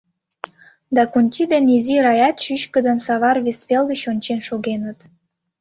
Дакунти 0.95 1.43
ден 1.51 1.65
изи 1.75 1.97
Раят 2.05 2.35
чӱчкыдын 2.43 2.97
савар 3.05 3.37
вес 3.45 3.59
вел 3.69 3.83
гыч 3.91 4.01
ончен 4.11 4.39
шогеныт. 4.47 4.99